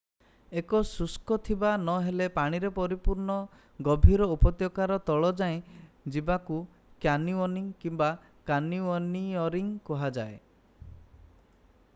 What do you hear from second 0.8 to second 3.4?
ଶୁଷ୍କ ଥିବା ନହେଲେ ପାଣିରେ ପରିପୂର୍ଣ୍ଣ